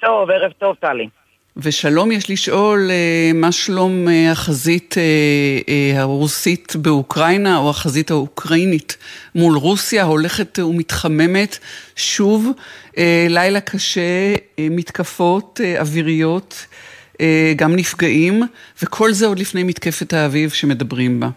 [0.00, 1.08] טוב, ערב טוב, טלי.
[1.56, 8.96] ושלום, יש לשאול אה, מה שלום אה, החזית אה, הרוסית באוקראינה או החזית האוקראינית
[9.34, 11.58] מול רוסיה הולכת ומתחממת
[11.96, 12.50] שוב,
[13.28, 16.66] לילה קשה, מתקפות אוויריות,
[17.56, 18.42] גם נפגעים,
[18.82, 21.28] וכל זה עוד לפני מתקפת האביב שמדברים בה.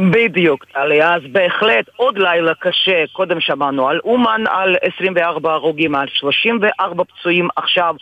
[0.00, 6.08] בדיוק, טלי, אז בהחלט עוד לילה קשה, קודם שמענו על אומן, על 24 הרוגים, על
[6.08, 7.94] 34 פצועים עכשיו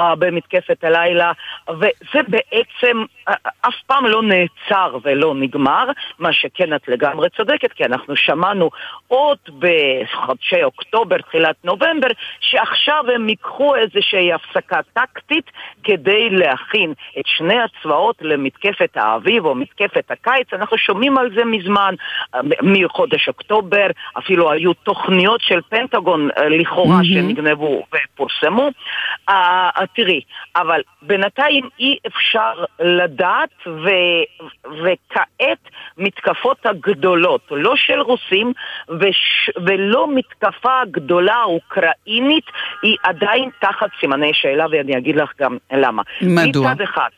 [0.00, 1.32] uh, במתקפת הלילה,
[1.70, 5.86] וזה בעצם uh, אף פעם לא נעצר ולא נגמר,
[6.18, 8.70] מה שכן את לגמרי צודקת, כי אנחנו שמענו
[9.08, 12.08] עוד בחודשי אוקטובר, תחילת נובמבר,
[12.40, 15.50] שעכשיו הם ייקחו איזושהי הפסקה טקטית
[15.84, 21.44] כדי להכין את שני הצבאות למתקפת האביב או מתקפת הקיץ, אנחנו שומעים על זה זה
[21.44, 21.94] מזמן,
[22.62, 23.86] מחודש אוקטובר,
[24.18, 27.04] אפילו היו תוכניות של פנטגון אה, לכאורה mm-hmm.
[27.04, 28.70] שנגנבו ופורסמו.
[29.30, 29.34] Uh,
[29.94, 30.20] תראי,
[30.56, 33.88] אבל בינתיים אי אפשר לדעת, ו,
[34.64, 35.58] וכעת
[35.98, 38.52] מתקפות הגדולות, לא של רוסים
[38.88, 42.44] וש, ולא מתקפה גדולה אוקראינית,
[42.82, 46.02] היא עדיין תחת סימני שאלה, ואני אגיד לך גם למה.
[46.22, 46.72] מדוע?
[46.72, 47.08] מצד אחד,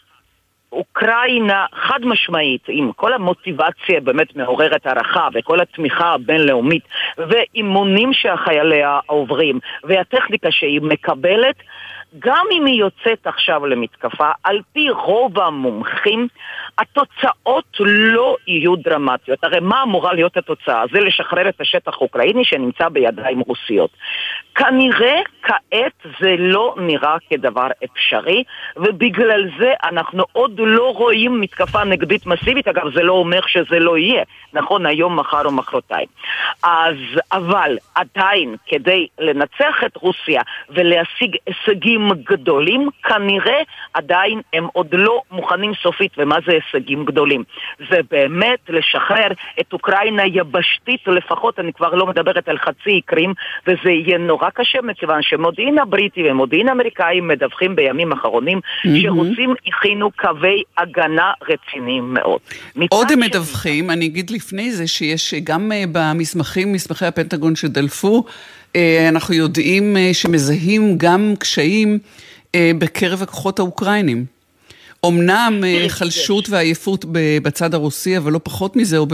[0.75, 6.83] אוקראינה חד משמעית, עם כל המוטיבציה באמת מעוררת הערכה וכל התמיכה הבינלאומית
[7.19, 11.57] ואימונים שהחייליה עוברים והטכניקה שהיא מקבלת,
[12.19, 16.29] גם אם היא יוצאת עכשיו למתקפה, על פי רוב המומחים,
[16.79, 19.45] התוצאות לא יהיו דרמטיות.
[19.45, 20.83] הרי מה אמורה להיות התוצאה?
[20.93, 23.91] זה לשחרר את השטח האוקראיני שנמצא בידיים רוסיות.
[24.55, 28.45] כנראה כעת זה לא נראה כדבר אפשרי,
[28.77, 32.69] ובגלל זה אנחנו עוד לא רואים מתקפה נגדית מסיבית.
[32.69, 36.07] אגב, זה לא אומר שזה לא יהיה, נכון, היום, מחר או מחרתיים.
[36.63, 36.97] אז,
[37.33, 43.61] אבל עדיין, כדי לנצח את רוסיה ולהשיג הישגים גדולים, כנראה
[43.95, 46.13] עדיין הם עוד לא מוכנים סופית.
[46.19, 47.45] ומה זה הישגים גדולים?
[47.91, 49.29] זה באמת לשחרר
[49.61, 53.33] את אוקראינה יבשתית לפחות, אני כבר לא מדברת על חצי קרים,
[53.67, 58.89] וזה יהיה נורא קשה מכיוון שמודיעין הבריטי ומודיעין האמריקאי מדווחים בימים האחרונים mm-hmm.
[59.03, 62.41] שרוסים הכינו קווי הגנה רציניים מאוד.
[62.91, 68.25] עוד הם מדווחים, אני אגיד לפני זה שיש גם אה, במסמכים, מסמכי הפנטגון שדלפו,
[69.09, 71.99] אנחנו יודעים אה, שמזהים גם קשיים
[72.57, 74.25] בקרב הכוחות האוקראינים.
[75.07, 77.05] אמנם חלשות ועייפות
[77.43, 79.07] בצד הרוסי, אבל לא פחות מזה, או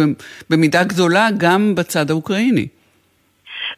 [0.50, 2.66] במידה גדולה גם בצד האוקראיני.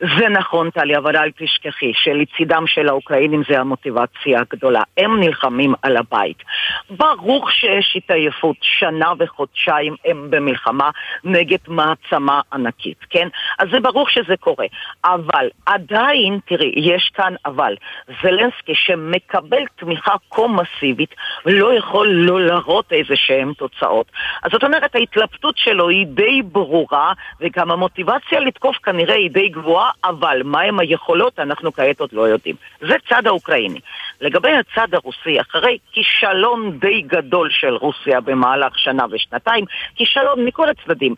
[0.01, 4.83] זה נכון, טלי, אבל אל תשכחי שלצידם של האוקראינים זה המוטיבציה הגדולה.
[4.97, 6.43] הם נלחמים על הבית.
[6.91, 10.91] ברור שיש התעייפות, שנה וחודשיים הם במלחמה
[11.25, 13.29] נגד מעצמה ענקית, כן?
[13.59, 14.67] אז זה ברור שזה קורה.
[15.05, 17.75] אבל עדיין, תראי, יש כאן אבל.
[18.23, 21.15] זלנסקי שמקבל תמיכה כה מסיבית,
[21.47, 24.07] לא יכול לא להראות איזה שהן תוצאות.
[24.43, 29.82] אז זאת אומרת, ההתלבטות שלו היא די ברורה, וגם המוטיבציה לתקוף כנראה היא די גבוהה.
[30.05, 32.57] אבל מהם היכולות אנחנו כעת עוד לא יודעים.
[32.81, 33.81] זה צד האוקראיני.
[34.21, 41.15] לגבי הצד הרוסי, אחרי כישלון די גדול של רוסיה במהלך שנה ושנתיים, כישלון מכל הצדדים,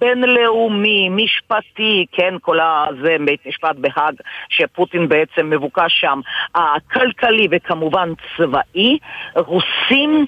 [0.00, 4.14] בינלאומי, משפטי, כן, כל הזה בית משפט בהאג,
[4.48, 6.20] שפוטין בעצם מבוקש שם,
[6.54, 8.98] הכלכלי וכמובן צבאי,
[9.36, 10.26] רוסים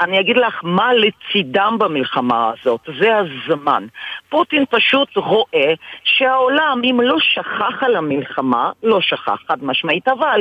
[0.00, 3.86] אני אגיד לך מה לצידם במלחמה הזאת, זה הזמן.
[4.28, 10.40] פוטין פשוט רואה שהעולם, אם לא שכח על המלחמה, לא שכח חד משמעית, אבל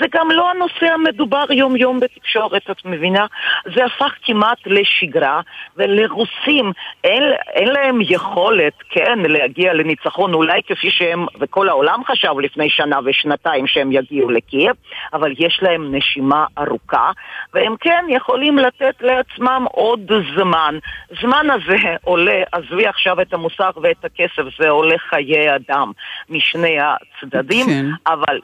[0.00, 3.26] זה גם לא הנושא המדובר יום יום בתקשורת, את מבינה?
[3.74, 5.40] זה הפך כמעט לשגרה,
[5.76, 6.72] ולרוסים
[7.04, 12.98] אין, אין להם יכולת, כן, להגיע לניצחון, אולי כפי שהם, וכל העולם חשב לפני שנה
[13.04, 14.76] ושנתיים שהם יגיעו לקייב,
[15.12, 17.10] אבל יש להם נשימה ארוכה,
[17.54, 20.78] והם כן יכולים לתת לעצמם עוד זמן.
[21.22, 25.92] זמן הזה עולה, עזבי עכשיו את המוסר ואת הכסף, זה עולה חיי אדם
[26.28, 27.86] משני הצדדים, כן.
[28.06, 28.40] אבל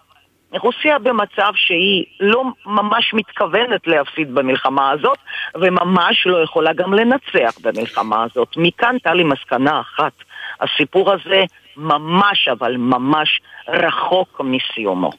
[0.53, 5.19] רוסיה במצב שהיא לא ממש מתכוונת להפסיד במלחמה הזאת,
[5.55, 8.49] וממש לא יכולה גם לנצח במלחמה הזאת.
[8.57, 10.13] מכאן טלי לי מסקנה אחת,
[10.61, 11.45] הסיפור הזה
[11.77, 15.11] ממש, אבל ממש רחוק מסיומו.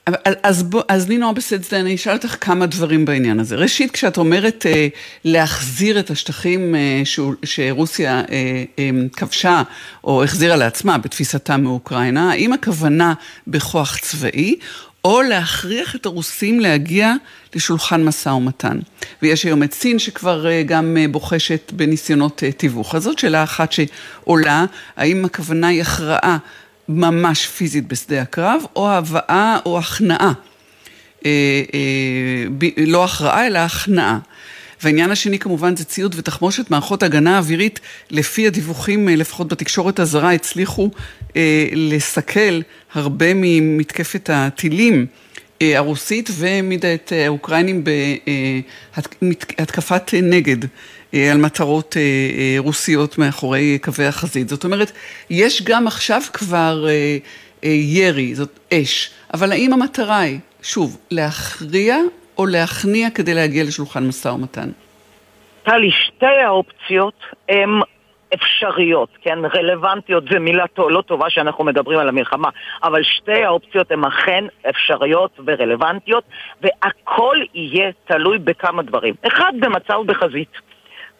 [0.44, 3.56] אז, בוא, אז נינו בסדר, אני אשאל אותך כמה דברים בעניין הזה.
[3.56, 4.88] ראשית, כשאת אומרת אה,
[5.25, 9.62] להחזיר את השטחים אה, ש, שרוסיה אה, אה, כבשה
[10.03, 13.13] או החזירה לעצמה בתפיסתה מאוקראינה, האם הכוונה
[13.47, 14.56] בכוח צבאי,
[15.06, 17.13] או להכריח את הרוסים להגיע
[17.56, 18.80] לשולחן משא ומתן.
[19.21, 22.95] ויש היום את סין שכבר אה, גם אה, בוחשת בניסיונות אה, תיווך.
[22.95, 24.65] אז זאת שאלה אחת שעולה,
[24.98, 26.38] האם הכוונה היא הכרעה
[26.89, 30.33] ממש פיזית בשדה הקרב, או הבאה או הכנעה
[32.77, 34.19] לא הכרעה אלא הכנעה.
[34.83, 37.80] והעניין השני כמובן זה ציוד ותחמושת מערכות הגנה אווירית,
[38.12, 40.89] לפי הדיווחים, לפחות בתקשורת הזרה, הצליחו
[41.36, 42.62] אה, לסכל
[42.94, 45.06] הרבה ממתקפת הטילים
[45.62, 47.84] אה, הרוסית והעמידה את האוקראינים
[48.92, 50.58] בהתקפת נגד
[51.14, 51.98] על מטרות
[52.58, 54.50] רוסיות מאחורי קווי החזית.
[54.50, 54.92] זאת אומרת,
[55.30, 56.86] יש גם עכשיו כבר
[57.64, 61.98] ירי, זאת אש, אבל האם המטרה היא, שוב, להכריע
[62.38, 64.70] או להכניע כדי להגיע לשולחן משא ומתן?
[65.64, 67.70] טלי, שתי האופציות הן
[68.33, 69.39] אפשריות, כן?
[69.56, 72.50] רלוונטיות זה מילה לא טובה שאנחנו מדברים על המלחמה,
[72.83, 76.24] אבל שתי האופציות הן אכן אפשריות ורלוונטיות,
[76.62, 79.13] והכל יהיה תלוי בכמה דברים.
[79.28, 80.72] אחד, במצב בחזית.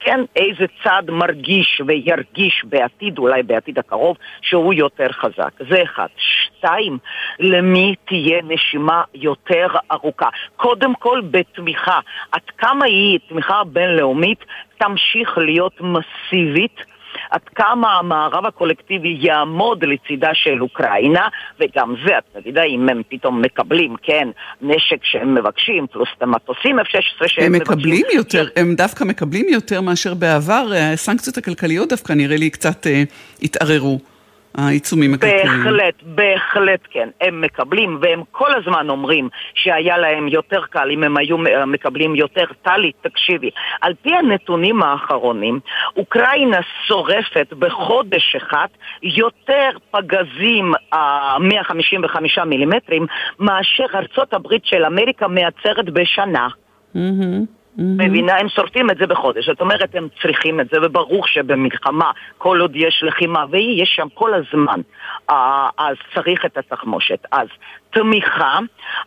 [0.04, 5.52] כן, איזה צד מרגיש וירגיש בעתיד, אולי בעתיד הקרוב, שהוא יותר חזק.
[5.70, 6.08] זה אחד.
[6.18, 6.98] שתיים,
[7.40, 10.30] למי תהיה נשימה יותר ארוכה.
[10.56, 12.00] קודם כל בתמיכה.
[12.32, 14.46] עד כמה היא תמיכה בינלאומית
[14.78, 16.91] תמשיך להיות מסיבית
[17.32, 21.28] עד כמה המערב הקולקטיבי יעמוד לצידה של אוקראינה,
[21.60, 24.28] וגם זה, אתה יודע, אם הם פתאום מקבלים, כן,
[24.62, 27.74] נשק שהם מבקשים, פלוס את המטוסים F-16 שהם הם מבקשים.
[27.74, 32.88] הם מקבלים יותר, הם דווקא מקבלים יותר מאשר בעבר, הסנקציות הכלכליות דווקא נראה לי קצת
[32.88, 33.04] אה,
[33.42, 34.11] התערערו.
[34.58, 35.64] העיצומים הכלכליים.
[35.64, 37.10] בהחלט, בהחלט כן.
[37.22, 41.38] הם מקבלים, והם כל הזמן אומרים שהיה להם יותר קל אם הם היו
[41.68, 42.46] מקבלים יותר.
[42.62, 43.50] טלי, תקשיבי,
[43.82, 45.60] על פי הנתונים האחרונים,
[45.98, 48.68] אוקראינה שורפת בחודש אחד
[49.04, 50.98] יותר פגזים uh,
[51.40, 53.06] 155 מילימטרים
[53.40, 56.48] מאשר ארצות הברית של אמריקה מייצרת בשנה.
[56.96, 57.61] Mm-hmm.
[57.78, 57.82] Mm-hmm.
[57.84, 58.38] מבינה?
[58.38, 59.46] הם שורפים את זה בחודש.
[59.46, 64.08] זאת אומרת, הם צריכים את זה, וברור שבמלחמה, כל עוד יש לחימה, והיא יש שם
[64.14, 64.82] כל הזמן,
[65.30, 67.26] אה, אז צריך את התחמושת.
[67.32, 67.48] אז
[67.90, 68.60] תמיכה,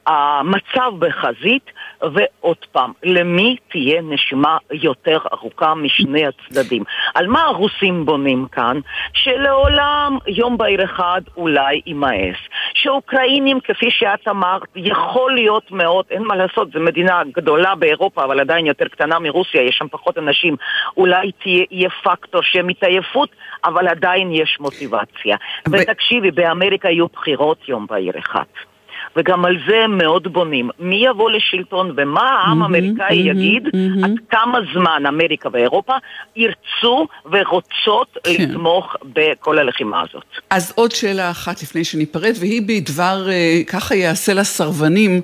[0.09, 1.71] אה, מצב בחזית,
[2.12, 6.83] ועוד פעם, למי תהיה נשימה יותר ארוכה משני הצדדים?
[7.15, 8.81] על מה הרוסים בונים כאן?
[9.12, 12.37] שלעולם יום בהיר אחד אולי יימאס.
[12.75, 18.41] שאוקראינים, כפי שאת אמרת, יכול להיות מאוד, אין מה לעשות, זו מדינה גדולה באירופה, אבל
[18.41, 20.56] עדיין יותר קטנה מרוסיה, יש שם פחות אנשים,
[20.97, 23.29] אולי תהיה, יהיה פקטור שהם התעייפות,
[23.65, 25.37] אבל עדיין יש מוטיבציה.
[25.69, 25.73] ו...
[25.73, 28.74] ותקשיבי, באמריקה יהיו בחירות יום בהיר אחד.
[29.17, 30.71] וגם על זה הם מאוד בונים.
[30.79, 33.69] מי יבוא לשלטון ומה העם האמריקאי יגיד,
[34.03, 35.93] עד כמה זמן אמריקה ואירופה
[36.37, 38.33] ירצו ורוצות כן.
[38.39, 40.25] לתמוך בכל הלחימה הזאת.
[40.51, 45.21] אז עוד שאלה אחת לפני שניפרד, והיא בדבר אה, ככה יעשה לסרבנים.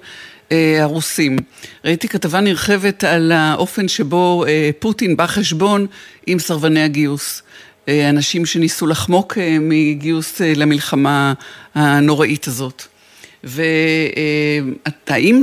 [0.52, 1.36] אה, הרוסים.
[1.84, 5.86] ראיתי כתבה נרחבת על האופן שבו אה, פוטין בא חשבון
[6.26, 7.42] עם סרבני הגיוס.
[8.10, 11.32] אנשים שניסו לחמוק מגיוס למלחמה
[11.74, 12.89] הנוראית הזאת.
[13.44, 15.40] והאם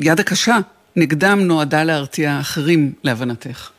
[0.00, 0.58] היד הקשה
[0.96, 3.70] נגדם נועדה להרתיע אחרים, להבנתך?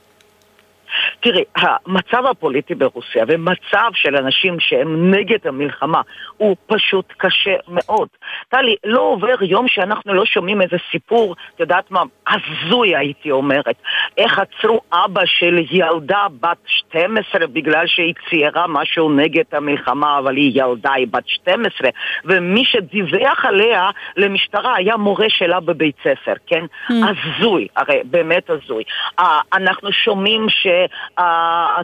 [1.22, 6.02] תראי, המצב הפוליטי ברוסיה ומצב של אנשים שהם נגד המלחמה
[6.38, 8.08] הוא פשוט קשה מאוד.
[8.50, 13.76] טלי, לא עובר יום שאנחנו לא שומעים איזה סיפור, את יודעת מה, הזוי הייתי אומרת.
[14.18, 20.62] איך עצרו אבא של ילדה בת 12 בגלל שהיא ציירה משהו נגד המלחמה, אבל היא
[20.64, 21.90] ילדה, היא בת 12,
[22.26, 26.66] ומי שדיווח עליה למשטרה היה מורה שלה בבית ספר, כן?
[26.90, 26.94] Mm.
[26.94, 28.84] הזוי, הרי באמת הזוי.
[29.54, 30.68] אנחנו שומעים ש...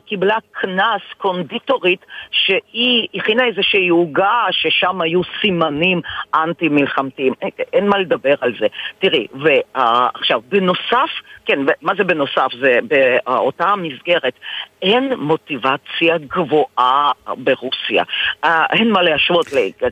[0.05, 6.01] קיבלה קנס קונדיטורית שהיא הכינה איזושהי עוגה ששם היו סימנים
[6.35, 7.33] אנטי-מלחמתיים.
[7.73, 8.67] אין מה לדבר על זה.
[8.99, 11.09] תראי, ועכשיו, בנוסף,
[11.45, 12.47] כן, מה זה בנוסף?
[12.59, 14.33] זה באותה מסגרת.
[14.81, 18.03] אין מוטיבציה גבוהה ברוסיה.
[18.43, 19.45] אין מה להשוות,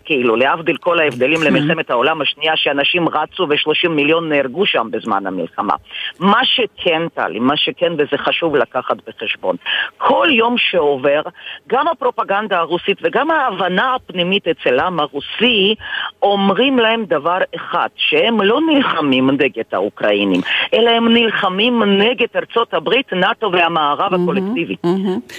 [0.06, 1.46] כאילו, להבדיל כל ההבדלים כן.
[1.46, 5.74] למלחמת העולם השנייה, שאנשים רצו ו-30 מיליון נהרגו שם בזמן המלחמה.
[6.20, 9.56] מה שכן, טלי, מה שכן, וזה חשוב לקחת בחשבון,
[9.98, 11.22] כל יום שעובר,
[11.68, 15.76] גם הפרופגנדה הרוסית וגם ההבנה הפנימית אצל העם הרוסי,
[16.22, 20.42] אומרים להם דבר אחד, שהם לא נלחמים נגד האוקראינים,
[20.74, 24.73] אלא הם נלחמים נגד ארצות הברית, נאט"ו והמערב הקולקטיבי.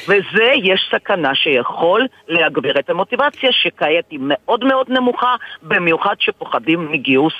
[0.08, 7.34] וזה, יש סכנה שיכול להגביר את המוטיבציה, שכעת היא מאוד מאוד נמוכה, במיוחד שפוחדים מגיוס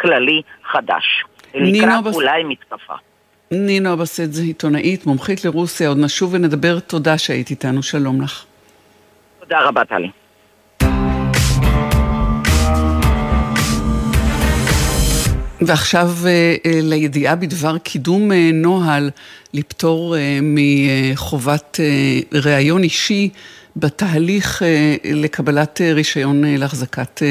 [0.00, 1.24] כללי חדש.
[1.54, 2.14] לקראת בס...
[2.14, 2.94] אולי מתקפה.
[3.50, 6.80] נינו אבסדזה, עיתונאית, מומחית לרוסיה, עוד נשוב ונדבר.
[6.80, 8.44] תודה שהיית איתנו, שלום לך.
[9.40, 10.10] תודה רבה, טלי.
[15.60, 19.10] ועכשיו אה, אה, לידיעה בדבר קידום אה, נוהל
[19.54, 21.80] לפטור מחובת
[22.32, 23.28] ראיון אישי
[23.76, 24.62] בתהליך
[25.04, 27.22] לקבלת רישיון להחזקת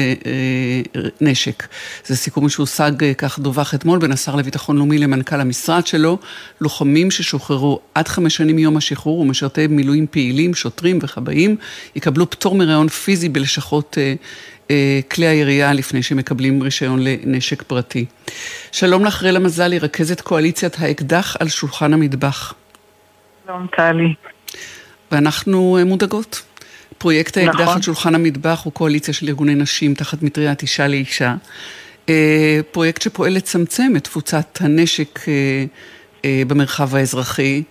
[1.20, 1.66] נשק.
[2.04, 6.18] זה סיכום שהושג, כך דווח אתמול, בין השר לביטחון לאומי למנכ"ל המשרד שלו.
[6.60, 11.56] לוחמים ששוחררו עד חמש שנים מיום השחרור ומשרתי מילואים פעילים, שוטרים וכבאים,
[11.96, 13.98] יקבלו פטור מראיון פיזי בלשכות
[15.10, 18.04] כלי הירייה לפני שמקבלים רישיון לנשק פרטי.
[18.72, 22.54] שלום לך רלה מזלי, רכזת קואליציית האקדח על שולחן המטבח.
[23.46, 24.14] שלום טלי.
[25.16, 26.42] ואנחנו מודאגות.
[26.98, 27.74] פרויקט האקדח נכון.
[27.74, 31.34] על שולחן המטבח הוא קואליציה של ארגוני נשים תחת מטריית אישה לאישה.
[32.70, 35.20] פרויקט שפועל לצמצם את תפוצת הנשק
[36.24, 37.62] במרחב האזרחי.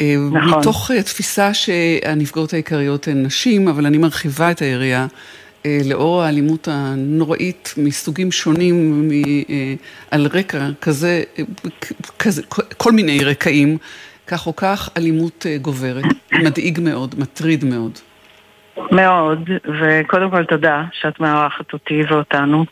[0.00, 0.58] נכון.
[0.58, 5.06] מתוך תפיסה שהנפגעות העיקריות הן נשים, אבל אני מרחיבה את היריעה
[5.66, 9.10] אה, לאור האלימות הנוראית מסוגים שונים,
[9.50, 9.74] אה,
[10.10, 11.22] על רקע כזה,
[12.18, 12.42] כזה,
[12.76, 13.78] כל מיני רקעים,
[14.28, 16.04] כך או כך אלימות אה, גוברת.
[16.32, 17.92] מדאיג מאוד, מטריד מאוד.
[18.92, 22.64] מאוד, וקודם כל תודה שאת מארחת אותי ואותנו.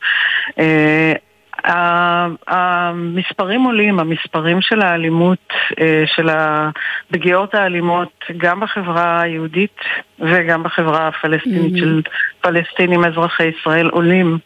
[2.48, 9.76] המספרים עולים, המספרים של האלימות, אה, של הפגיעות האלימות, גם בחברה היהודית
[10.18, 11.78] וגם בחברה הפלסטינית mm-hmm.
[11.78, 12.02] של
[12.40, 14.38] פלסטינים אזרחי ישראל עולים.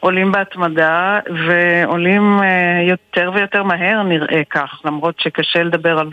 [0.00, 6.10] עולים בהתמדה ועולים אה, יותר ויותר מהר נראה כך, למרות שקשה לדבר על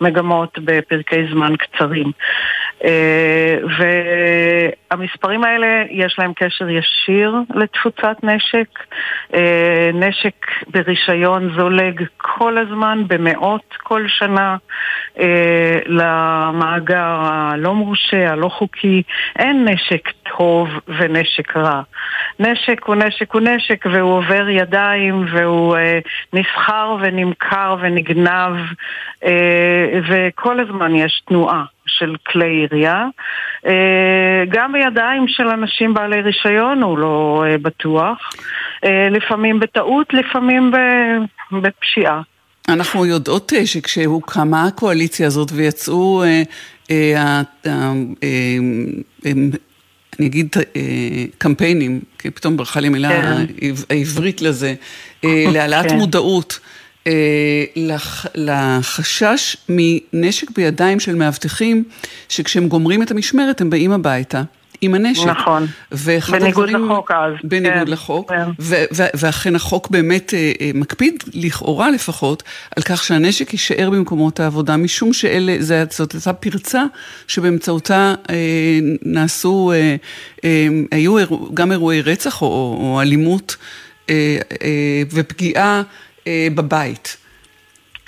[0.00, 2.10] מגמות בפרקי זמן קצרים.
[2.84, 3.56] אה,
[4.90, 8.68] והמספרים האלה יש להם קשר ישיר לתפוצת נשק.
[9.34, 14.56] אה, נשק ברישיון זולג כל הזמן, במאות כל שנה,
[15.86, 19.02] למאגר הלא מורשה, הלא חוקי.
[19.38, 21.82] אין נשק טוב ונשק רע.
[22.40, 25.76] נשק הוא נשק הוא נשק והוא עובר ידיים והוא
[26.32, 28.56] נסחר ונמכר ונגנב
[30.08, 31.64] וכל הזמן יש תנועה.
[31.98, 33.06] של כלי ירייה.
[33.66, 38.18] אה, גם בידיים של אנשים בעלי רישיון הוא לא אה, בטוח.
[38.84, 40.72] אה, לפעמים בטעות, לפעמים
[41.52, 42.20] בפשיעה.
[42.68, 46.22] אנחנו יודעות שכשהוקמה הקואליציה הזאת ויצאו,
[50.18, 50.48] אני אגיד
[51.38, 53.44] קמפיינים, כי פתאום ברכה לי מילה כן.
[53.90, 54.74] העברית לזה,
[55.24, 55.96] להעלאת כן.
[55.96, 56.58] מודעות.
[57.06, 57.64] אה,
[58.34, 61.84] לחשש מנשק בידיים של מאבטחים,
[62.28, 64.42] שכשהם גומרים את המשמרת הם באים הביתה.
[64.82, 65.26] עם הנשק.
[65.26, 65.66] נכון,
[66.30, 67.32] בניגוד הדברים, לחוק אז.
[67.44, 68.66] בניגוד כן, לחוק, כן.
[69.14, 72.42] ואכן החוק באמת אה, אה, מקפיד, לכאורה לפחות,
[72.76, 75.56] על כך שהנשק יישאר במקומות העבודה, משום שאלה,
[75.90, 76.82] זאת הייתה פרצה
[77.28, 78.34] שבאמצעותה אה,
[79.02, 79.96] נעשו, אה,
[80.44, 81.16] אה, היו
[81.54, 82.46] גם אירועי רצח או,
[82.80, 83.56] או אלימות
[84.10, 85.82] אה, אה, ופגיעה.
[86.26, 87.16] אה, בבית.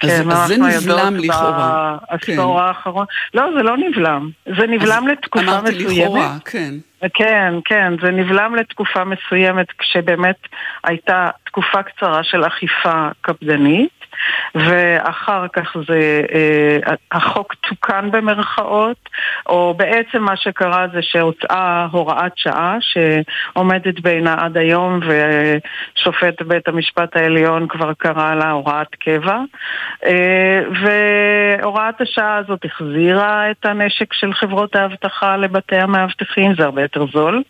[0.07, 1.97] כן, אז, אז זה נבלם לכאורה.
[2.11, 2.65] בעשור כן.
[2.65, 3.07] האחרון.
[3.35, 4.31] לא, זה לא נבלם.
[4.59, 5.91] זה נבלם לתקופה אמרתי מסוימת.
[5.91, 6.75] אמרתי לכאורה, כן.
[7.15, 10.37] כן, כן, זה נבלם לתקופה מסוימת כשבאמת
[10.85, 13.91] הייתה תקופה קצרה של אכיפה קפדנית.
[14.55, 19.09] ואחר כך זה, אה, החוק תוקן במרכאות,
[19.47, 27.17] או בעצם מה שקרה זה שהוצאה הוראת שעה שעומדת בעינה עד היום ושופט בית המשפט
[27.17, 29.39] העליון כבר קרא לה הוראת קבע.
[30.07, 37.07] אה, והוראת השעה הזאת החזירה את הנשק של חברות האבטחה לבתי המאבטחים, זה הרבה יותר
[37.13, 37.43] זול.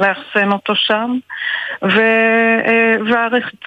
[0.00, 1.18] לאחסן אותו שם,
[1.82, 2.00] ו,
[2.66, 2.94] אה,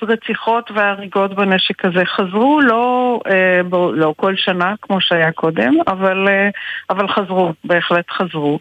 [0.01, 3.61] והרציחות וההריגות בנשק הזה חזרו, לא, אה,
[3.93, 6.49] לא כל שנה כמו שהיה קודם, אבל, אה,
[6.89, 8.59] אבל חזרו, בהחלט חזרו.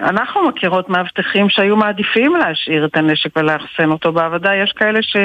[0.00, 5.16] אנחנו מכירות מאבטחים שהיו מעדיפים להשאיר את הנשק ולאחסן אותו בעבודה, יש כאלה ש,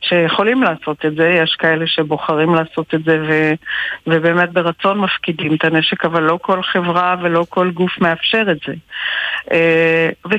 [0.00, 3.52] שיכולים לעשות את זה, יש כאלה שבוחרים לעשות את זה ו,
[4.06, 8.74] ובאמת ברצון מפקידים את הנשק, אבל לא כל חברה ולא כל גוף מאפשר את זה.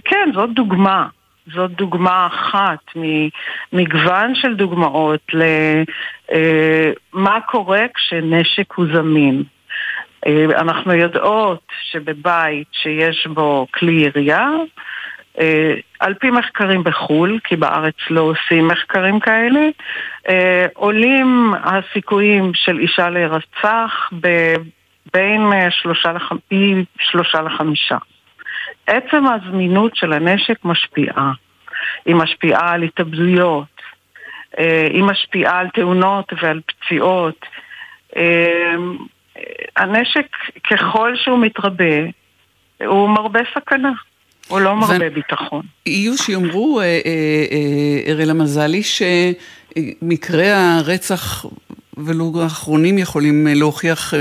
[0.05, 1.07] וכן, זאת דוגמה.
[1.53, 9.43] זאת דוגמה אחת ממגוון של דוגמאות למה אה, קורה כשנשק הוא זמין.
[10.27, 14.49] אה, אנחנו יודעות שבבית שיש בו כלי ירייה,
[15.39, 19.61] אה, על פי מחקרים בחו"ל, כי בארץ לא עושים מחקרים כאלה,
[20.73, 24.09] עולים הסיכויים של אישה להירצח
[25.13, 25.51] בין.
[26.99, 27.97] שלושה לחמישה.
[28.87, 31.31] עצם הזמינות של הנשק משפיעה.
[32.05, 33.81] היא משפיעה על התאבדויות,
[34.59, 37.45] אה, היא משפיעה על תאונות ועל פציעות.
[38.15, 38.75] אה,
[39.77, 40.27] הנשק,
[40.71, 41.95] ככל שהוא מתרבה,
[42.85, 43.91] הוא מרבה סכנה.
[44.47, 45.13] הוא לא מרבה ו...
[45.13, 45.61] ביטחון.
[45.85, 47.01] יהיו שיאמרו, אה,
[48.07, 51.45] אראלה מזלי, שמקרי הרצח
[51.97, 54.13] ולו האחרונים יכולים להוכיח,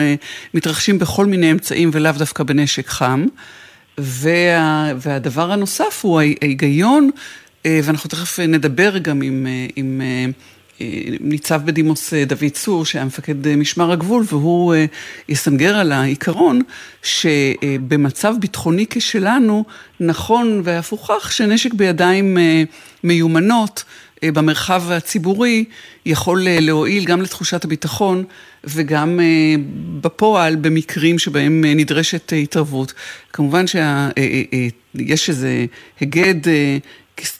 [0.54, 3.26] מתרחשים בכל מיני אמצעים ולאו דווקא בנשק חם.
[3.98, 7.10] וה, והדבר הנוסף הוא ההיגיון,
[7.66, 9.46] ואנחנו תכף נדבר גם עם,
[9.76, 10.00] עם
[11.20, 14.74] ניצב בדימוס דוד צור, שהיה מפקד משמר הגבול, והוא
[15.28, 16.60] יסנגר על העיקרון
[17.02, 19.64] שבמצב ביטחוני כשלנו,
[20.00, 22.38] נכון ואף הוכח שנשק בידיים
[23.04, 23.84] מיומנות
[24.32, 25.64] במרחב הציבורי
[26.06, 28.24] יכול להועיל גם לתחושת הביטחון
[28.64, 29.20] וגם
[30.00, 32.92] בפועל במקרים שבהם נדרשת התערבות.
[33.32, 35.64] כמובן שיש איזה
[36.00, 36.40] היגד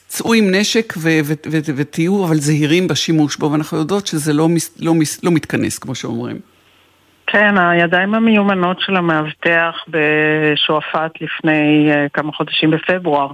[0.07, 0.93] צאו עם נשק
[1.75, 4.47] ותהיו אבל זהירים בשימוש בו, ואנחנו יודעות שזה לא,
[4.79, 6.39] לא, לא מתכנס, כמו שאומרים.
[7.27, 13.31] כן, הידיים המיומנות של המאבטח בשועפאט לפני כמה חודשים בפברואר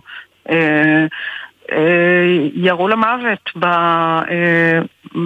[2.53, 4.27] ירו למוות ב, uh,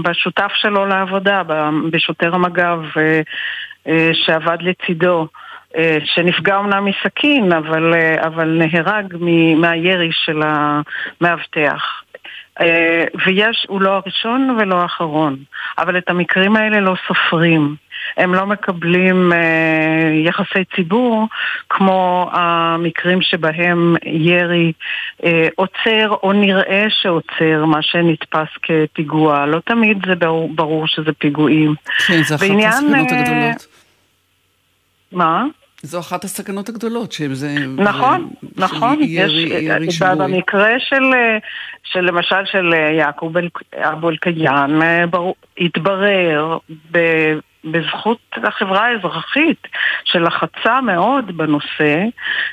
[0.03, 1.41] בשותף שלו לעבודה,
[1.91, 5.27] בשוטר המג"ב uh, uh, שעבד לצידו.
[5.77, 9.15] אה, שנפגע אמנם מסכין, אבל, אה, אבל נהרג
[9.55, 12.04] מהירי של המאבטח.
[12.61, 15.35] אה, ויש, הוא לא הראשון ולא האחרון,
[15.77, 17.75] אבל את המקרים האלה לא סופרים.
[18.17, 21.27] הם לא מקבלים אה, יחסי ציבור
[21.69, 24.71] כמו המקרים שבהם ירי
[25.23, 29.45] אה, עוצר או נראה שעוצר מה שנתפס כפיגוע.
[29.45, 31.75] לא תמיד זה ברור, ברור שזה פיגועים.
[32.07, 33.67] כן, זה אחת הסכנות הגדולות.
[35.11, 35.43] מה?
[35.85, 37.55] זו אחת הסכנות הגדולות, שזה...
[37.77, 38.97] נכון, נכון.
[39.01, 39.31] יש,
[40.17, 41.03] במקרה של,
[41.83, 43.31] של למשל של יעקב
[43.73, 44.09] אבו
[44.81, 45.05] אה,
[45.57, 46.57] התברר
[47.65, 49.67] בזכות החברה האזרחית
[50.03, 52.03] שלחצה מאוד בנושא,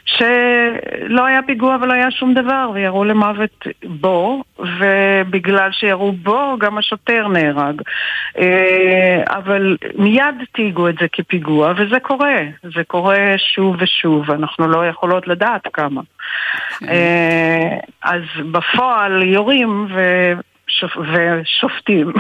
[0.05, 7.29] שלא היה פיגוע ולא היה שום דבר, וירו למוות בו, ובגלל שירו בו גם השוטר
[7.29, 7.83] נהרג.
[8.39, 12.39] אה, אבל מיד תהיגו את זה כפיגוע, וזה קורה.
[12.63, 16.01] זה קורה שוב ושוב, אנחנו לא יכולות לדעת כמה.
[16.79, 16.89] כן.
[16.89, 20.33] אה, אז בפועל יורים ו...
[21.13, 22.13] ושופטים.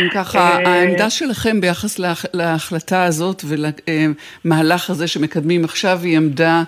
[0.00, 2.00] אם ככה, אה, העמדה שלכם ביחס
[2.34, 6.62] להחלטה הזאת ולמהלך הזה שמקדמים עכשיו היא עמדה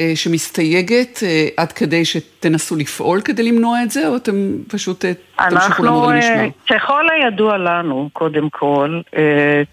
[0.00, 4.32] אה, שמסתייגת אה, עד כדי שתנסו לפעול כדי למנוע את זה, או אתם
[4.68, 5.04] פשוט
[5.50, 6.48] תמשיכו לעמוד על משמר?
[6.70, 9.00] ככל הידוע לנו, קודם כל,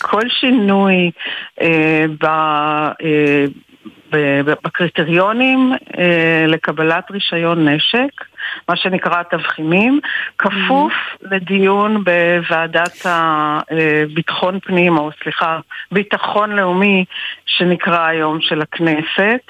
[0.01, 1.11] כל שינוי
[2.23, 2.27] ב...
[4.45, 5.73] בקריטריונים
[6.47, 8.32] לקבלת רישיון נשק
[8.69, 9.99] מה שנקרא התבחינים,
[10.37, 11.27] כפוף mm-hmm.
[11.31, 15.59] לדיון בוועדת הביטחון פנים, או סליחה,
[15.91, 17.05] ביטחון לאומי,
[17.45, 19.41] שנקרא היום של הכנסת,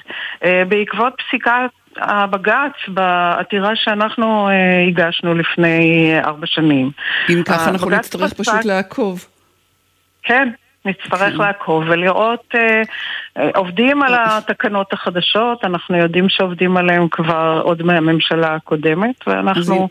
[0.44, 6.90] אה, בעקבות פסיקת הבג"ץ בעתירה שאנחנו אה, הגשנו לפני ארבע שנים.
[7.30, 9.26] אם ככה אנחנו נצטרך פשוט לעקוב.
[10.22, 10.48] כן,
[10.84, 11.38] נצטרך.
[11.38, 12.82] לעקוב ולראות, אה,
[13.38, 19.88] אה, עובדים על התקנות החדשות, אנחנו יודעים שעובדים עליהן כבר עוד מהממשלה הקודמת, ואנחנו...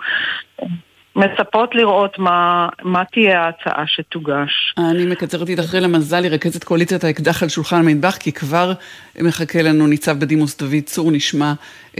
[1.15, 4.73] מצפות לראות מה, מה תהיה ההצעה שתוגש.
[4.77, 8.73] אני מקצרת איתך למזל, רכזת קואליציית האקדח על שולחן המטבח, כי כבר
[9.21, 11.53] מחכה לנו ניצב בדימוס דוד צור, נשמע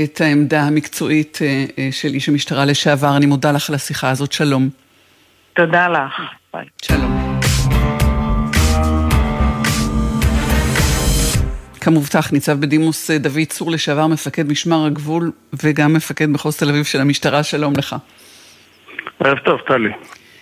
[0.04, 3.18] את העמדה המקצועית אה, של איש המשטרה לשעבר.
[3.18, 4.70] אני מודה לך על השיחה הזאת, שלום.
[5.54, 6.22] תודה לך,
[6.54, 6.66] ביי.
[6.82, 7.43] שלום.
[11.84, 15.32] כמובטח, ניצב בדימוס אה, דוד צור לשעבר מפקד משמר הגבול
[15.64, 17.96] וגם מפקד מחוז תל אביב של המשטרה, שלום לך.
[19.20, 19.90] ערב טוב, טלי.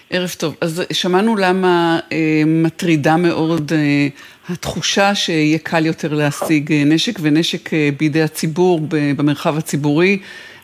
[0.10, 0.56] ערב טוב.
[0.62, 4.08] אז שמענו למה אה, מטרידה מאוד אה,
[4.50, 10.20] התחושה שיהיה קל יותר להשיג אה, נשק, ונשק אה, בידי הציבור במרחב הציבורי,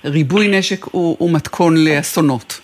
[0.05, 2.59] ריבוי נשק הוא, הוא מתכון לאסונות.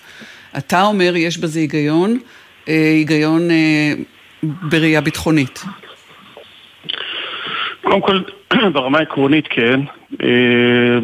[0.58, 2.20] אתה אומר, יש בזה היגיון,
[2.68, 3.94] אה, היגיון אה,
[4.44, 5.64] בראייה ביטחונית.
[7.84, 8.20] קודם כל,
[8.74, 9.80] ברמה העקרונית כן.
[10.24, 11.00] אה,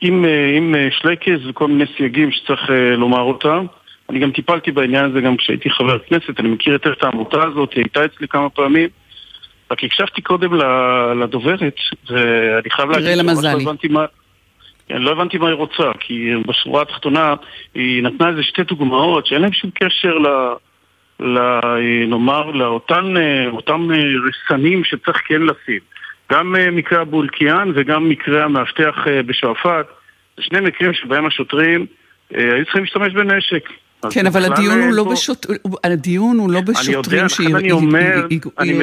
[0.00, 3.66] עם, אה, עם אה, שלייקס וכל מיני סייגים שצריך לומר אותם.
[4.10, 7.72] אני גם טיפלתי בעניין הזה גם כשהייתי חבר כנסת, אני מכיר יותר את העמותה הזאת,
[7.72, 8.88] היא הייתה אצלי כמה פעמים.
[9.70, 10.54] רק הקשבתי קודם
[11.20, 11.74] לדוברת,
[12.10, 13.08] ואני חייב להגיד
[13.42, 14.04] לא הבנתי מה...
[14.90, 17.34] אני לא הבנתי מה היא רוצה, כי בשורה התחתונה
[17.74, 20.26] היא נתנה איזה שתי דוגמאות שאין להן שום קשר ל...
[21.20, 21.38] ל...
[22.06, 23.14] נאמר, לאותם
[24.28, 25.80] רסנים שצריך כן לשים.
[26.32, 29.86] גם אה, מקרה אבו אלקיעאן וגם מקרה המאבטח אה, בשועפאט,
[30.36, 31.86] זה שני מקרים שבהם השוטרים
[32.34, 33.68] אה, היו צריכים להשתמש בנשק.
[34.10, 35.46] כן, אבל הדיון הוא לא בשוט...
[35.84, 37.26] הדיון הוא לא בשוטרים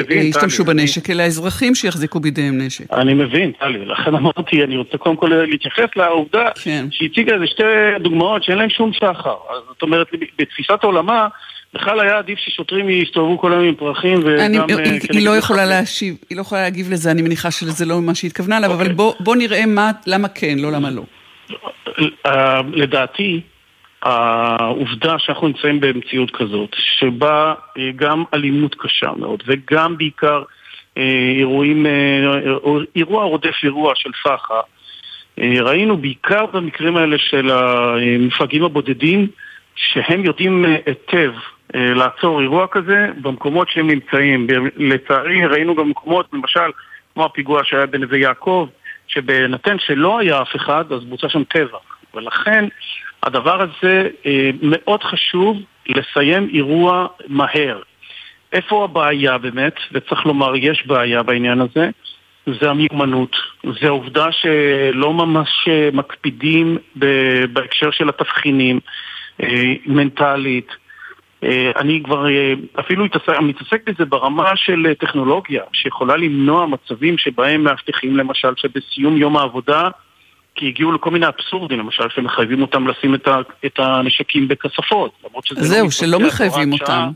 [0.08, 2.92] שישתמשו בנשק, אלא אזרחים שיחזיקו בידיהם נשק.
[2.92, 6.86] אני מבין, טלי, לכן אמרתי, אני רוצה קודם כל להתייחס לעובדה כן.
[6.90, 7.62] שהציגה איזה שתי
[8.00, 9.34] דוגמאות שאין להן שום שחר.
[9.68, 10.06] זאת אומרת,
[10.38, 11.28] בתפיסת עולמה...
[11.74, 14.52] בכלל היה עדיף ששוטרים יסתובבו כל היום עם פרחים וגם...
[14.52, 18.00] היא, היא, היא לא יכולה להשיב, היא לא יכולה להגיב לזה, אני מניחה שזה לא
[18.00, 18.74] מה שהיא התכוונה אליו, okay.
[18.74, 18.96] אבל אוקיי.
[18.96, 21.02] בוא, בוא נראה מה, למה כן, לא למה לא.
[22.72, 23.40] לדעתי,
[24.02, 30.42] העובדה שאנחנו נמצאים במציאות כזאת, שבה אה, גם אלימות קשה מאוד, וגם בעיקר
[30.98, 31.92] אה, אירועים, אה,
[32.96, 34.60] אירוע רודף אירוע של סחר,
[35.38, 39.26] ראינו בעיקר במקרים האלה של המפגעים הבודדים,
[39.74, 41.32] שהם יודעים היטב
[41.74, 44.46] לעצור אירוע כזה במקומות שהם נמצאים.
[44.76, 46.70] לצערי ראינו גם מקומות, למשל,
[47.14, 48.68] כמו הפיגוע שהיה בנווה יעקב,
[49.08, 51.78] שבהינתן שלא היה אף אחד, אז בוצע שם טבח.
[52.14, 52.64] ולכן
[53.22, 55.56] הדבר הזה אה, מאוד חשוב
[55.86, 57.82] לסיים אירוע מהר.
[58.52, 61.90] איפה הבעיה באמת, וצריך לומר, יש בעיה בעניין הזה,
[62.46, 63.36] זה המיומנות.
[63.80, 66.78] זה העובדה שלא ממש אה, מקפידים
[67.52, 68.80] בהקשר של התבחינים,
[69.42, 70.68] אה, מנטלית.
[71.76, 72.26] אני כבר
[72.80, 73.04] אפילו
[73.40, 79.88] מתעסק, בזה ברמה של טכנולוגיה, שיכולה למנוע מצבים שבהם מאבטחים למשל שבסיום יום העבודה
[80.54, 85.46] כי הגיעו לכל מיני אבסורדים, למשל שמחייבים אותם לשים את, ה, את הנשקים בכספות, למרות
[85.46, 87.10] שזה לא זהו, לא שלא מחייבים אותם.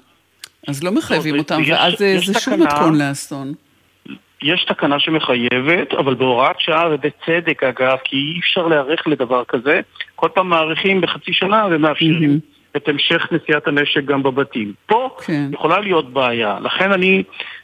[0.69, 3.53] אז לא מחייבים אותם, ואז זה שוב מתכון לאסון.
[4.43, 9.81] יש תקנה שמחייבת, אבל בהוראת שעה ובצדק אגב, כי אי אפשר להיערך לדבר כזה.
[10.17, 12.54] כל פעם מאריכים בחצי שנה ומאפשרים mm-hmm.
[12.77, 14.73] את המשך נשיאת הנשק גם בבתים.
[14.87, 15.51] פה כן.
[15.53, 17.23] יכולה להיות בעיה, לכן אני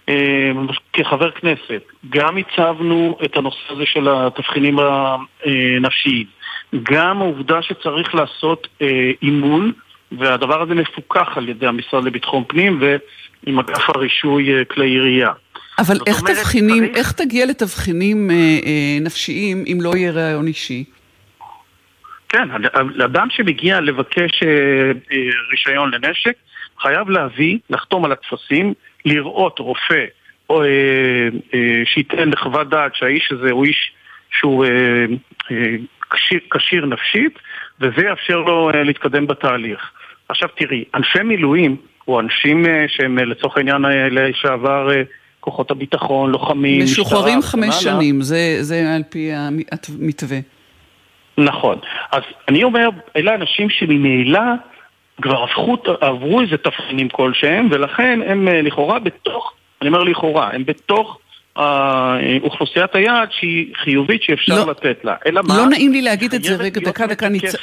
[0.08, 0.52] אה,
[0.92, 6.26] כחבר כנסת, גם הצבנו את הנושא הזה של התבחינים הנפשיים,
[6.82, 9.72] גם העובדה שצריך לעשות אה, אימון,
[10.18, 15.32] והדבר הזה מפוקח על ידי המשרד לביטחון פנים ועם אגף הרישוי אה, כלי ירייה.
[15.78, 16.96] אבל איך אומרת, תבחינים, צריך...
[16.96, 20.84] איך תגיע לתבחינים אה, אה, נפשיים אם לא יהיה ראיון אישי?
[22.32, 22.48] כן,
[23.04, 24.48] אדם שמגיע לבקש אה,
[25.12, 26.34] אה, רישיון לנשק
[26.78, 30.04] חייב להביא, לחתום על הטפסים, לראות רופא
[30.50, 30.68] או, אה,
[31.54, 33.92] אה, שייתן חוות דעת שהאיש הזה הוא איש
[34.38, 35.04] שהוא אה,
[36.50, 37.38] כשיר, נפשית,
[37.80, 39.90] וזה יאפשר לו להתקדם בתהליך.
[40.28, 41.76] עכשיו תראי, אנשי מילואים,
[42.08, 45.02] או אנשים שהם לצורך העניין האלה שעבר אה,
[45.40, 50.38] כוחות הביטחון, לוחמים, משוחררים חמש שנים, זה, זה על פי המתווה.
[51.38, 51.78] נכון.
[52.12, 54.40] אז אני אומר, אלה אנשים שממילא
[55.22, 60.64] כבר הפכו, עברו איזה תבחינים כלשהם, ולכן הם אה, לכאורה בתוך, אני אומר לכאורה, הם
[60.64, 61.18] בתוך
[62.42, 65.14] אוכלוסיית היעד שהיא חיובית שאפשר לא, לתת לה.
[65.26, 65.56] אלא מה?
[65.56, 67.54] לא נעים לי להגיד את זה, רגע, דקה, דקה, ניצ...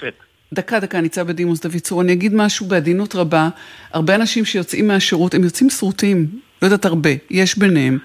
[0.54, 3.50] דקה, דקה, ניצב בדימוס דוד צור, אני אגיד משהו בעדינות רבה.
[3.94, 6.26] הרבה אנשים שיוצאים מהשירות, הם יוצאים שרוטים,
[6.62, 7.98] לא יודעת הרבה, יש ביניהם.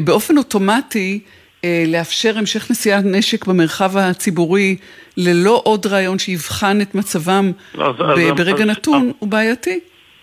[0.00, 1.41] באופן אוטומטי, אה,
[1.86, 4.76] לאפשר המשך נשיאת נשק במרחב הציבורי
[5.16, 7.92] ללא עוד רעיון שיבחן את מצבם לא,
[8.36, 9.80] ברגע נתון הוא בעייתי,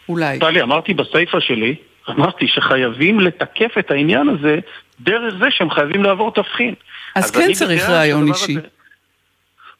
[0.09, 0.39] אולי.
[0.39, 1.75] טלי, אמרתי בסיפה שלי,
[2.09, 4.59] אמרתי שחייבים לתקף את העניין הזה
[4.99, 6.73] דרך זה שהם חייבים לעבור תבחין.
[7.15, 8.51] אז, אז כן צריך רעיון אישי.
[8.51, 8.61] הזה,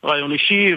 [0.05, 0.75] רעיון אישי,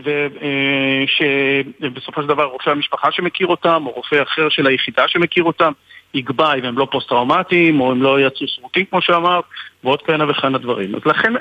[1.80, 5.72] ושבסופו אה, של דבר רופא המשפחה שמכיר אותם, או רופא אחר של היחידה שמכיר אותם,
[6.14, 9.44] יקבע אם הם לא פוסט-טראומטיים, או הם לא יצאו שרוטים כמו שאמרת,
[9.84, 10.94] ועוד כהנה וכהנה דברים.
[10.94, 11.32] אז לכן,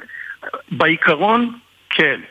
[0.72, 1.58] בעיקרון,
[1.90, 2.22] כן.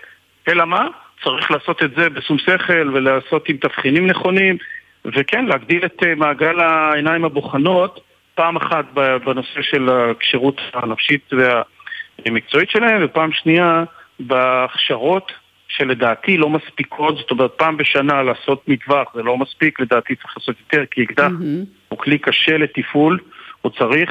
[0.48, 0.86] אלא מה?
[1.24, 4.56] צריך לעשות את זה בשום שכל ולעשות עם תבחינים נכונים,
[5.04, 8.00] וכן, להגדיל את אה, מעגל העיניים הבוחנות,
[8.34, 8.84] פעם אחת
[9.24, 13.84] בנושא של הכשירות הנפשית והמקצועית שלהם, ופעם שנייה
[14.20, 15.32] בהכשרות
[15.70, 20.56] שלדעתי לא מספיקות, זאת אומרת פעם בשנה לעשות מטווח זה לא מספיק, לדעתי צריך לעשות
[20.60, 21.88] יותר, כי אקדח mm-hmm.
[21.88, 23.18] הוא כלי קשה לתפעול,
[23.62, 24.10] הוא צריך,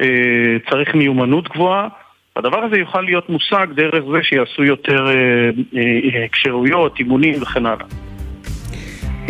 [0.00, 0.06] אה,
[0.70, 1.88] צריך מיומנות גבוהה.
[2.36, 5.06] הדבר הזה יוכל להיות מושג דרך זה שיעשו יותר
[6.32, 8.09] כשירויות, אה, אה, אימונים וכן הלאה.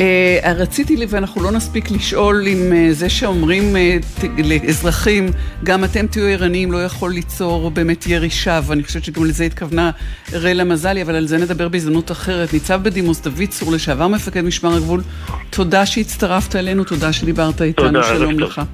[0.01, 5.31] Uh, רציתי לי, ואנחנו לא נספיק לשאול אם uh, זה שאומרים uh, לאזרחים,
[5.65, 8.73] גם אתם תהיו ערניים, לא יכול ליצור באמת ירי שווא.
[8.73, 9.91] אני חושבת שגם לזה התכוונה
[10.33, 12.53] רלה מזלי, אבל על זה נדבר בהזדמנות אחרת.
[12.53, 15.03] ניצב בדימוס דוד צור, לשעבר מפקד משמר הגבול,
[15.51, 18.55] תודה שהצטרפת אלינו, תודה שדיברת איתנו, שלום לך.
[18.55, 18.65] טוב.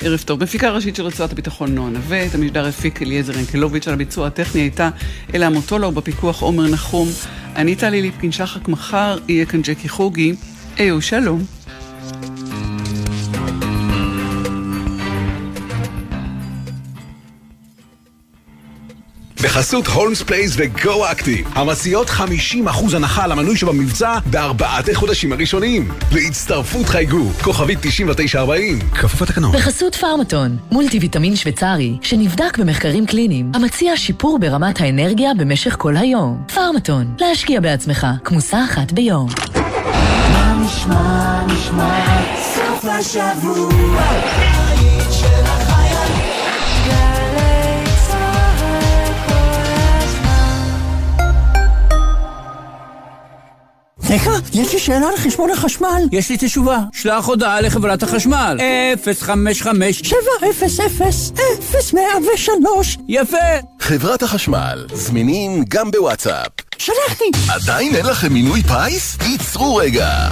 [0.00, 0.42] ערב טוב.
[0.42, 4.60] מפיקה ראשית של רצועת הביטחון נועה נווה, את המשדר הפיק אליעזר ינקלוביץ', על הביצוע הטכני
[4.60, 4.90] הייתה
[5.34, 7.08] אלה המוטולה, ובפיקוח עומר נחום.
[7.56, 10.34] אני טלי ליפקין שחק, מחר יהיה כאן ג'קי חוגי.
[10.78, 11.44] היו שלום.
[19.42, 25.88] בחסות Holmes Place ו Go Active, המציעות 50% הנחה על המנוי שבמבצע בארבעת החודשים הראשונים.
[26.12, 29.52] להצטרפות חייגו, כוכבית 9940, כפוף לתקנון.
[29.52, 36.42] בחסות Pharmaton, מולטי ויטמין שוויצרי, שנבדק במחקרים קליניים, המציע שיפור ברמת האנרגיה במשך כל היום.
[36.54, 39.28] Pharmaton, להשקיע בעצמך, כמוסה אחת ביום.
[40.84, 42.20] נשמע, נשמע,
[42.54, 43.68] סוף השבוע,
[54.02, 56.02] סליחה, יש לי שאלה על חשבון החשמל.
[56.12, 56.78] יש לי תשובה.
[56.92, 58.58] שלח הודעה לחברת החשמל.
[59.20, 60.54] 055 700
[61.94, 63.36] 0103 יפה.
[63.80, 66.52] חברת החשמל, זמינים גם בוואטסאפ.
[66.78, 67.30] שלחתי.
[67.48, 69.16] עדיין אין לכם מינוי פיס?
[69.22, 70.28] ייצרו רגע.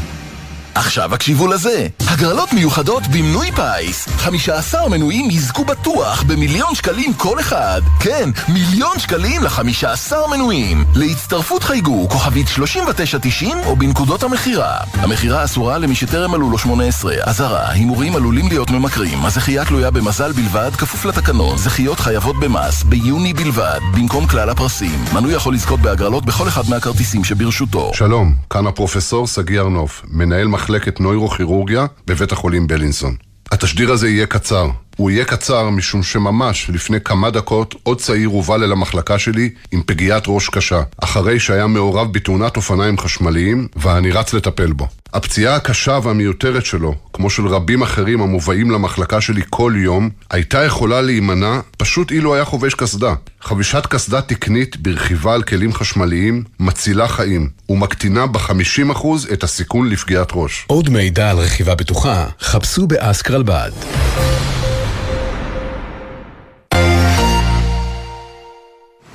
[0.74, 4.08] עכשיו הקשיבו לזה, הגרלות מיוחדות במנוי פיס.
[4.08, 7.80] 15 מנויים יזכו בטוח במיליון שקלים כל אחד.
[8.00, 10.84] כן, מיליון שקלים ל-15 מנויים.
[10.94, 14.76] להצטרפות חייגו כוכבית 3990 או בנקודות המכירה.
[14.94, 19.24] המכירה אסורה למי שטרם מלאו לו 18 אזהרה, הימורים עלולים להיות ממכרים.
[19.24, 21.58] הזכייה תלויה במזל בלבד כפוף לתקנון.
[21.58, 25.04] זכיות חייבות במס ביוני בלבד במקום כלל הפרסים.
[25.14, 27.90] מנוי יכול לזכות בהגרלות בכל אחד מהכרטיסים שברשותו.
[27.94, 33.16] שלום, כאן הפרופסור סגי ארנוף מנהל מחלקת נוירוכירורגיה בבית החולים בלינסון.
[33.52, 34.68] התשדיר הזה יהיה קצר.
[34.96, 39.82] הוא יהיה קצר משום שממש לפני כמה דקות עוד צעיר הובל אל המחלקה שלי עם
[39.86, 44.88] פגיעת ראש קשה, אחרי שהיה מעורב בתאונת אופניים חשמליים ואני רץ לטפל בו.
[45.14, 51.00] הפציעה הקשה והמיותרת שלו, כמו של רבים אחרים המובאים למחלקה שלי כל יום, הייתה יכולה
[51.00, 53.14] להימנע פשוט אילו היה חובש קסדה.
[53.40, 60.64] חבישת קסדה תקנית ברכיבה על כלים חשמליים מצילה חיים ומקטינה ב-50% את הסיכון לפגיעת ראש.
[60.66, 63.70] עוד מידע על רכיבה בטוחה, חפשו באסקרלבד.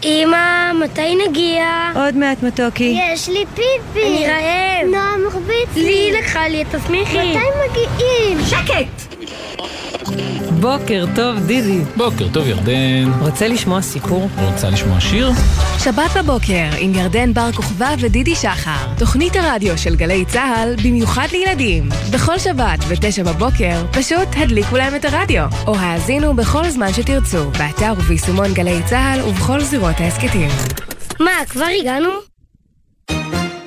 [0.03, 1.65] אמא, מתי נגיע?
[1.95, 2.99] עוד מעט מתוקי.
[3.13, 4.05] יש לי פיפי.
[4.07, 4.87] אני רעב.
[4.91, 5.83] נועם מחביץ לי.
[5.83, 7.17] לי לקחה לי את תסמיכי.
[7.17, 8.37] מתי מגיעים?
[8.49, 9.15] שקט!
[10.59, 11.79] בוקר טוב, דידי.
[11.97, 13.11] בוקר טוב, ירדן.
[13.19, 14.29] רוצה לשמוע סיפור?
[14.41, 15.31] רוצה לשמוע שיר?
[15.79, 18.95] שבת בבוקר עם ירדן בר כוכבא ודידי שחר.
[18.97, 21.89] תוכנית הרדיו של גלי צה"ל במיוחד לילדים.
[22.13, 25.45] בכל שבת ב-9 בבוקר פשוט הדליקו להם את הרדיו.
[25.67, 30.49] או האזינו בכל זמן שתרצו, באתר וביישומון גלי צה"ל ובכל זירות ההסכתים.
[31.19, 32.09] מה, כבר הגענו?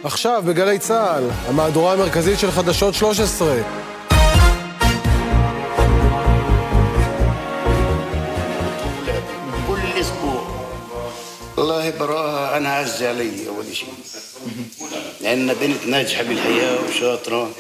[0.05, 3.55] עכשיו בגלי צה"ל, המהדורה המרכזית של חדשות 13.
[12.60, 13.94] انا عز علي اول شيء
[15.22, 17.56] لان بنت ناجحه بالحياه وشاطره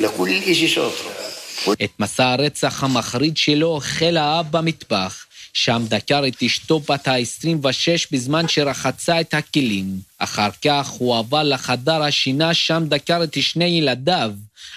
[0.00, 1.30] لكل شيء شاطره
[1.68, 8.48] את מסע הרצח המחריד שלו החל האב במטבח, שם דקר את אשתו בת ה-26 בזמן
[8.48, 10.00] שרחצה את הכלים.
[10.18, 14.32] אחר כך הוא עבר לחדר השינה, שם דקר את שני ילדיו,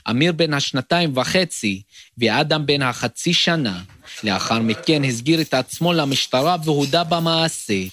[0.09, 1.81] אמיר בן השנתיים וחצי
[2.17, 3.81] ואדם בן החצי שנה.
[4.23, 7.83] לאחר מכן הסגיר את עצמו למשטרה והודה במעשה.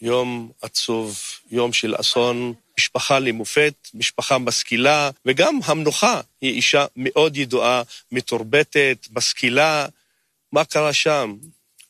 [0.00, 1.18] יום עצוב,
[1.50, 9.86] יום של אסון, משפחה למופת, משפחה משכילה, וגם המנוחה היא אישה מאוד ידועה, מתורבתת, משכילה.
[10.52, 11.36] מה קרה שם?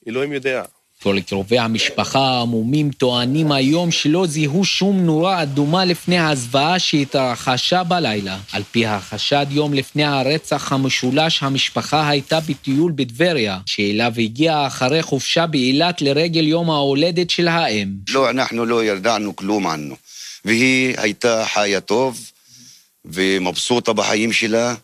[0.09, 0.65] אלוהים יודע.
[1.05, 8.39] כל קרובי המשפחה העמומים טוענים היום שלא זיהו שום נורה אדומה לפני הזוועה שהתרחשה בלילה.
[8.53, 15.47] על פי החשד, יום לפני הרצח המשולש, המשפחה הייתה בטיול בטבריה, שאליו הגיעה אחרי חופשה
[15.47, 17.89] באילת לרגל יום ההולדת של האם.
[18.11, 19.97] לא, אנחנו לא ידענו כלום ענו.
[20.45, 22.31] והיא הייתה חיה טוב
[23.05, 24.75] ומבסוטה בחיים שלה.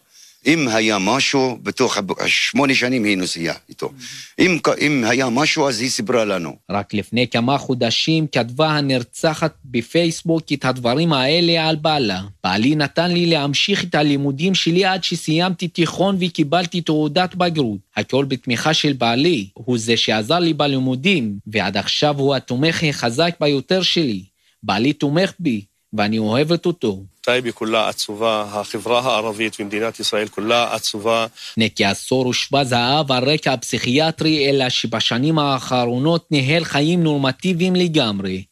[0.47, 3.91] אם היה משהו, בתוך השמונה שנים היא נסיעה איתו.
[4.39, 6.57] אם, אם היה משהו, אז היא סיפרה לנו.
[6.71, 12.23] רק לפני כמה חודשים כתבה הנרצחת בפייסבוק את הדברים האלה על בעלה.
[12.45, 17.79] בעלי נתן לי להמשיך את הלימודים שלי עד שסיימתי תיכון וקיבלתי תעודת בגרות.
[17.97, 19.49] הכל בתמיכה של בעלי.
[19.55, 24.23] הוא זה שעזר לי בלימודים, ועד עכשיו הוא התומך החזק ביותר שלי.
[24.63, 27.03] בעלי תומך בי, ואני אוהבת אותו.
[27.21, 31.27] טייבה כולה עצובה, החברה הערבית ומדינת ישראל כולה עצובה.
[31.51, 38.45] לפני כעשור אושפז האב על רקע פסיכיאטרי, אלא שבשנים האחרונות ניהל חיים נורמטיביים לגמרי.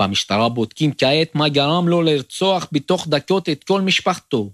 [0.00, 4.50] במשטרה בודקים כעת מה גרם לו לרצוח בתוך דקות את כל משפחתו.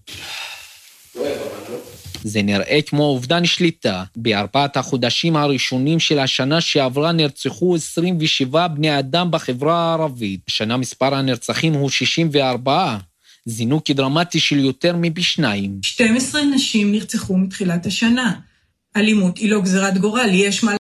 [2.23, 4.05] זה נראה כמו אובדן שליטה.
[4.17, 10.41] בארבעת החודשים הראשונים של השנה שעברה נרצחו 27 בני אדם בחברה הערבית.
[10.49, 12.97] השנה מספר הנרצחים הוא 64,
[13.45, 15.79] זינוק דרמטי של יותר מפי שניים.
[15.83, 18.35] 12 נשים נרצחו מתחילת השנה.
[18.97, 20.75] אלימות היא לא גזירת גורל, יש מה